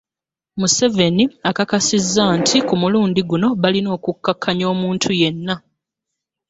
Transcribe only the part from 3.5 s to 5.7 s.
balina okukkakkanya omuntu yenna